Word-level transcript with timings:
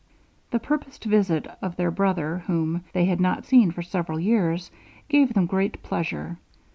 The 0.49 0.57
purposed 0.57 1.03
visit 1.03 1.45
of 1.61 1.75
their 1.75 1.91
brother, 1.91 2.39
whom 2.47 2.83
they 2.91 3.05
had 3.05 3.21
not 3.21 3.45
seen 3.45 3.69
for 3.69 3.83
several 3.83 4.19
years, 4.19 4.71
gave 5.09 5.35
them 5.35 5.45
great 5.45 5.83
pleasure. 5.83 6.39